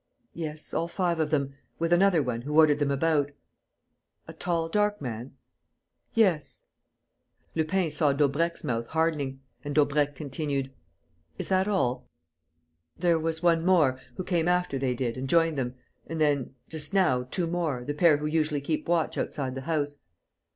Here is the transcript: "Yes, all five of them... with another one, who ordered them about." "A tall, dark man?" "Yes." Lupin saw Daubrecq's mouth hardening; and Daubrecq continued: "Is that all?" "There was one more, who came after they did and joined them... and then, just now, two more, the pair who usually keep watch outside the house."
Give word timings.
"Yes, 0.33 0.73
all 0.73 0.87
five 0.87 1.19
of 1.19 1.29
them... 1.29 1.53
with 1.77 1.93
another 1.93 2.23
one, 2.23 2.41
who 2.41 2.55
ordered 2.57 2.79
them 2.79 2.89
about." 2.89 3.31
"A 4.27 4.33
tall, 4.33 4.67
dark 4.67 4.99
man?" 4.99 5.33
"Yes." 6.15 6.63
Lupin 7.53 7.91
saw 7.91 8.11
Daubrecq's 8.11 8.63
mouth 8.63 8.87
hardening; 8.87 9.41
and 9.63 9.75
Daubrecq 9.75 10.15
continued: 10.15 10.71
"Is 11.37 11.49
that 11.49 11.67
all?" 11.67 12.07
"There 12.97 13.19
was 13.19 13.43
one 13.43 13.63
more, 13.63 13.99
who 14.17 14.23
came 14.23 14.47
after 14.47 14.79
they 14.79 14.95
did 14.95 15.17
and 15.17 15.29
joined 15.29 15.55
them... 15.55 15.75
and 16.07 16.19
then, 16.19 16.55
just 16.67 16.95
now, 16.95 17.21
two 17.29 17.45
more, 17.45 17.83
the 17.85 17.93
pair 17.93 18.17
who 18.17 18.25
usually 18.25 18.59
keep 18.59 18.87
watch 18.87 19.19
outside 19.19 19.53
the 19.53 19.61
house." 19.69 19.97